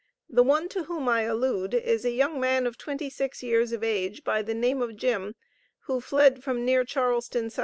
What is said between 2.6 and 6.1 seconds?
of twenty six years of age, by the name of 'Jim,' who